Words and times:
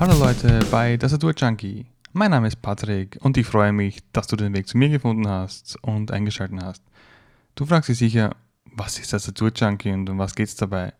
Hallo 0.00 0.18
Leute 0.18 0.60
bei 0.70 0.96
Tastatur 0.96 1.34
Junkie. 1.36 1.84
Mein 2.14 2.30
Name 2.30 2.48
ist 2.48 2.62
Patrick 2.62 3.18
und 3.20 3.36
ich 3.36 3.46
freue 3.46 3.70
mich, 3.70 3.98
dass 4.14 4.28
du 4.28 4.34
den 4.34 4.54
Weg 4.54 4.66
zu 4.66 4.78
mir 4.78 4.88
gefunden 4.88 5.28
hast 5.28 5.76
und 5.82 6.10
eingeschaltet 6.10 6.58
hast. 6.62 6.82
Du 7.54 7.66
fragst 7.66 7.90
dich 7.90 7.98
sicher, 7.98 8.34
was 8.64 8.98
ist 8.98 9.10
Tastatur 9.10 9.52
Junkie 9.54 9.92
und 9.92 10.08
um 10.08 10.16
was 10.16 10.34
geht 10.34 10.48
es 10.48 10.56
dabei? 10.56 10.94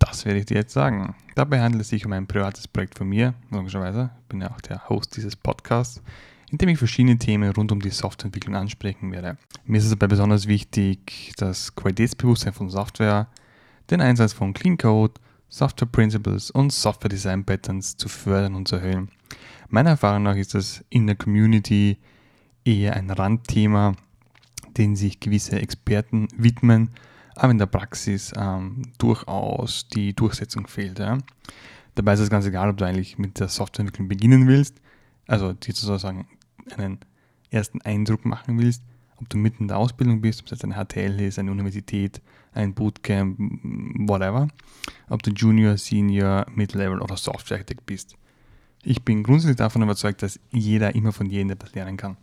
Das 0.00 0.24
werde 0.24 0.40
ich 0.40 0.46
dir 0.46 0.56
jetzt 0.56 0.72
sagen. 0.72 1.14
Dabei 1.36 1.60
handelt 1.60 1.82
es 1.82 1.90
sich 1.90 2.04
um 2.04 2.12
ein 2.12 2.26
privates 2.26 2.66
Projekt 2.66 2.98
von 2.98 3.08
mir, 3.08 3.34
logischerweise. 3.52 4.10
Ich 4.22 4.28
bin 4.28 4.40
ja 4.40 4.50
auch 4.50 4.60
der 4.60 4.88
Host 4.88 5.16
dieses 5.16 5.36
Podcasts, 5.36 6.02
in 6.50 6.58
dem 6.58 6.70
ich 6.70 6.78
verschiedene 6.78 7.16
Themen 7.16 7.52
rund 7.52 7.70
um 7.70 7.80
die 7.80 7.90
Softwareentwicklung 7.90 8.56
ansprechen 8.56 9.12
werde. 9.12 9.38
Mir 9.66 9.78
ist 9.78 9.84
es 9.84 9.90
dabei 9.90 10.08
besonders 10.08 10.48
wichtig, 10.48 11.32
das 11.36 11.76
Qualitätsbewusstsein 11.76 12.54
von 12.54 12.70
Software, 12.70 13.28
den 13.88 14.00
Einsatz 14.00 14.32
von 14.32 14.52
Clean 14.52 14.76
Code 14.76 15.14
Software 15.50 15.88
Principles 15.88 16.50
und 16.50 16.72
Software 16.72 17.08
Design 17.08 17.44
Patterns 17.44 17.96
zu 17.96 18.08
fördern 18.08 18.54
und 18.54 18.68
zu 18.68 18.76
erhöhen. 18.76 19.10
Meiner 19.68 19.90
Erfahrung 19.90 20.22
nach 20.22 20.36
ist 20.36 20.54
das 20.54 20.84
in 20.88 21.06
der 21.06 21.16
Community 21.16 21.98
eher 22.64 22.94
ein 22.94 23.10
Randthema, 23.10 23.96
den 24.76 24.96
sich 24.96 25.20
gewisse 25.20 25.60
Experten 25.60 26.28
widmen, 26.36 26.90
aber 27.34 27.50
in 27.50 27.58
der 27.58 27.66
Praxis 27.66 28.32
ähm, 28.36 28.82
durchaus 28.98 29.88
die 29.88 30.14
Durchsetzung 30.14 30.66
fehlt. 30.66 30.98
Ja. 30.98 31.18
Dabei 31.96 32.14
ist 32.14 32.20
es 32.20 32.30
ganz 32.30 32.46
egal, 32.46 32.70
ob 32.70 32.76
du 32.76 32.86
eigentlich 32.86 33.18
mit 33.18 33.40
der 33.40 33.48
Softwareentwicklung 33.48 34.08
beginnen 34.08 34.46
willst, 34.46 34.80
also 35.26 35.52
dir 35.52 35.74
sozusagen 35.74 36.28
einen 36.76 36.98
ersten 37.50 37.80
Eindruck 37.82 38.24
machen 38.24 38.58
willst, 38.58 38.82
ob 39.20 39.28
du 39.28 39.36
mitten 39.36 39.64
in 39.64 39.68
der 39.68 39.78
Ausbildung 39.78 40.20
bist, 40.20 40.40
ob 40.40 40.46
es 40.46 40.52
jetzt 40.52 40.64
eine 40.64 40.74
HTL 40.74 41.20
ist, 41.20 41.38
eine 41.38 41.50
Universität, 41.50 42.20
ein 42.52 42.74
Bootcamp, 42.74 43.38
whatever, 44.08 44.48
ob 45.08 45.22
du 45.22 45.30
Junior, 45.30 45.76
Senior, 45.76 46.46
Mid-Level 46.54 47.00
oder 47.00 47.16
Software 47.16 47.58
Architect 47.58 47.86
bist. 47.86 48.16
Ich 48.82 49.02
bin 49.02 49.22
grundsätzlich 49.22 49.56
davon 49.56 49.82
überzeugt, 49.82 50.22
dass 50.22 50.40
jeder 50.50 50.94
immer 50.94 51.12
von 51.12 51.26
jedem 51.26 51.50
etwas 51.50 51.74
lernen 51.74 51.96
kann. 51.96 52.16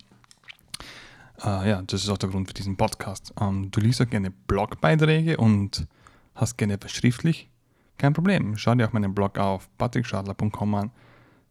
Äh, 1.44 1.70
ja, 1.70 1.82
das 1.82 2.02
ist 2.02 2.08
auch 2.08 2.18
der 2.18 2.30
Grund 2.30 2.48
für 2.48 2.54
diesen 2.54 2.76
Podcast. 2.76 3.32
Ähm, 3.40 3.70
du 3.70 3.80
liest 3.80 4.02
auch 4.02 4.10
gerne 4.10 4.30
Blogbeiträge 4.30 5.36
und 5.36 5.86
hast 6.34 6.58
gerne 6.58 6.74
etwas 6.74 6.92
schriftlich? 6.92 7.48
Kein 7.96 8.12
Problem. 8.12 8.56
Schau 8.56 8.74
dir 8.74 8.88
auch 8.88 8.92
meinen 8.92 9.14
Blog 9.14 9.38
auf 9.38 9.68
patrickschadler.com 9.78 10.74
an. 10.74 10.90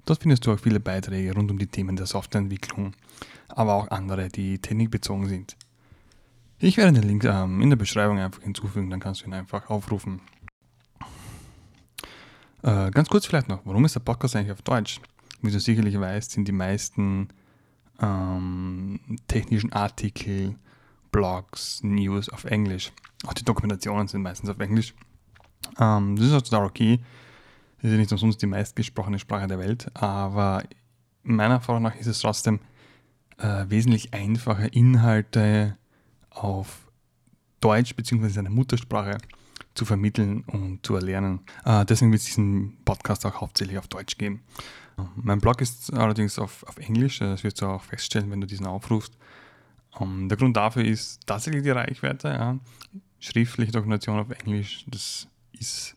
Dort 0.08 0.22
findest 0.22 0.46
du 0.46 0.54
auch 0.54 0.60
viele 0.60 0.80
Beiträge 0.80 1.34
rund 1.34 1.52
um 1.52 1.60
die 1.60 1.68
Themen 1.68 1.98
der 1.98 2.06
Softwareentwicklung, 2.06 2.94
aber 3.50 3.74
auch 3.74 3.92
andere, 3.92 4.30
die 4.30 4.58
technikbezogen 4.58 5.28
sind. 5.28 5.58
Ich 6.60 6.78
werde 6.78 6.94
den 6.94 7.04
Link 7.04 7.26
ähm, 7.26 7.62
in 7.62 7.70
der 7.70 7.76
Beschreibung 7.76 8.18
einfach 8.18 8.42
hinzufügen, 8.42 8.90
dann 8.90 9.02
kannst 9.02 9.22
du 9.22 9.26
ihn 9.26 9.34
einfach 9.34 9.70
aufrufen. 9.70 10.22
Äh, 12.64 12.90
ganz 12.92 13.10
kurz 13.10 13.26
vielleicht 13.26 13.50
noch, 13.50 13.60
warum 13.66 13.84
ist 13.84 13.96
der 13.96 14.00
Podcast 14.00 14.38
eigentlich 14.38 14.54
auf 14.54 14.62
Deutsch? 14.62 15.02
Wie 15.42 15.52
du 15.52 15.60
sicherlich 15.60 16.00
weißt, 16.00 16.32
sind 16.32 16.48
die 16.48 16.54
meisten 16.54 17.28
ähm, 18.02 19.02
technischen 19.28 19.74
Artikel, 19.74 20.56
Blogs, 21.12 21.84
News 21.84 22.30
auf 22.30 22.46
Englisch. 22.46 22.94
Auch 23.26 23.34
die 23.34 23.44
Dokumentationen 23.44 24.08
sind 24.08 24.22
meistens 24.22 24.50
auf 24.50 24.60
Englisch. 24.60 24.94
Ähm, 25.78 26.16
das 26.16 26.28
ist 26.28 26.34
auch 26.34 26.42
total 26.42 26.66
okay. 26.66 27.02
Ist 27.82 27.92
ja 27.92 27.98
nicht 27.98 28.12
umsonst 28.12 28.42
die 28.42 28.48
meistgesprochene 28.48 29.20
Sprache 29.20 29.48
der 29.48 29.60
Welt, 29.60 29.90
aber 29.94 30.64
meiner 31.24 31.56
Erfahrung 31.56 31.84
nach 31.84 31.96
ist 31.96 32.08
es 32.08 32.20
trotzdem 32.20 32.60
äh, 33.38 33.66
wesentlich 33.68 34.14
einfacher, 34.14 34.74
Inhalte 34.74 35.78
auf 36.30 36.92
Deutsch 37.62 37.96
bzw. 37.96 38.30
seiner 38.30 38.50
Muttersprache 38.50 39.18
zu 39.74 39.86
vermitteln 39.86 40.44
und 40.48 40.86
zu 40.86 40.96
erlernen. 40.96 41.42
Äh, 41.66 41.86
deswegen 41.86 42.12
wird 42.12 42.22
es 42.22 42.28
diesen 42.28 42.78
Podcast 42.84 43.26
auch 43.26 43.42
hauptsächlich 43.42 43.78
auf 43.78 43.88
Deutsch 43.88 44.18
geben. 44.18 44.42
Mein 45.16 45.40
Blog 45.40 45.62
ist 45.62 45.94
allerdings 45.94 46.40
auf, 46.40 46.64
auf 46.64 46.78
Englisch, 46.78 47.20
das 47.20 47.44
wirst 47.44 47.62
du 47.62 47.68
auch 47.68 47.84
feststellen, 47.84 48.32
wenn 48.32 48.42
du 48.42 48.48
diesen 48.48 48.66
aufrufst. 48.66 49.16
Um, 50.00 50.22
ähm, 50.22 50.30
der 50.30 50.38
Grund 50.38 50.58
dafür 50.58 50.84
ist 50.84 51.26
tatsächlich 51.26 51.64
die 51.64 51.70
Reichweite. 51.70 52.30
Ja. 52.30 52.60
Schriftliche 53.20 53.72
Dokumentation 53.72 54.20
auf 54.20 54.30
Englisch, 54.30 54.86
das 54.88 55.28
ist, 55.54 55.96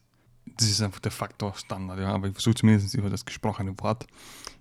das 0.61 0.71
ist 0.71 0.83
einfach 0.83 1.01
der 1.01 1.11
Faktor 1.11 1.55
Standard. 1.55 1.99
Ja. 1.99 2.13
Aber 2.13 2.29
ich 2.29 2.35
versuche 2.35 2.57
zumindest 2.57 2.95
über 2.95 3.11
das 3.11 3.25
gesprochene 3.25 3.75
Wort 3.81 4.07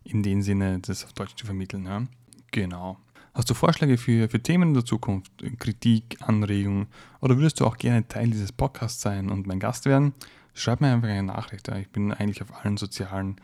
in 0.03 0.23
dem 0.23 0.41
Sinne, 0.41 0.79
das 0.79 1.03
auf 1.03 1.13
Deutsch 1.13 1.35
zu 1.35 1.45
vermitteln. 1.45 1.85
Ja. 1.85 2.03
Genau. 2.51 2.97
Hast 3.33 3.49
du 3.49 3.53
Vorschläge 3.53 3.97
für, 3.97 4.27
für 4.27 4.41
Themen 4.41 4.69
in 4.69 4.73
der 4.73 4.85
Zukunft, 4.85 5.31
Kritik, 5.59 6.17
Anregungen 6.21 6.87
oder 7.21 7.37
würdest 7.37 7.59
du 7.59 7.65
auch 7.65 7.77
gerne 7.77 8.07
Teil 8.07 8.29
dieses 8.29 8.51
Podcasts 8.51 9.01
sein 9.01 9.29
und 9.29 9.45
mein 9.45 9.59
Gast 9.59 9.85
werden? 9.85 10.13
Schreib 10.53 10.81
mir 10.81 10.91
einfach 10.91 11.09
eine 11.09 11.23
Nachricht. 11.23 11.67
Ich 11.67 11.89
bin 11.89 12.11
eigentlich 12.11 12.41
auf 12.41 12.53
allen 12.53 12.77
sozialen 12.77 13.39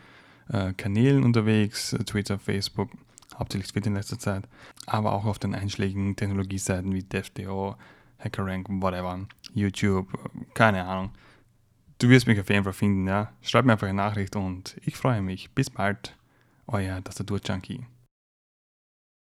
äh, 0.50 0.74
Kanälen 0.74 1.24
unterwegs, 1.24 1.96
Twitter, 2.06 2.40
Facebook, 2.40 2.90
hauptsächlich 3.38 3.72
Twitter 3.72 3.88
in 3.88 3.96
letzter 3.96 4.18
Zeit, 4.18 4.48
aber 4.86 5.14
auch 5.14 5.26
auf 5.26 5.40
den 5.40 5.54
einschlägigen 5.54 6.16
Technologieseiten 6.16 6.94
wie 6.94 7.04
DevDO, 7.04 7.76
HackerRank, 8.20 8.68
whatever, 8.70 9.20
YouTube, 9.54 10.08
keine 10.54 10.86
Ahnung. 10.86 11.12
Du 11.98 12.10
wirst 12.10 12.28
mich 12.28 12.40
auf 12.40 12.50
jeden 12.50 12.64
Fall 12.64 12.74
finden, 12.74 13.08
ja. 13.08 13.32
Schreib 13.42 13.66
mir 13.66 13.74
einfach 13.74 13.88
eine 13.88 13.96
Nachricht 13.96 14.36
und 14.36 14.76
ich 14.86 14.98
freue 14.98 15.22
mich. 15.22 15.52
Bis 15.52 15.70
bald, 15.70 16.16
euer 16.68 17.04
Tastatur-Junkie. 17.04 17.86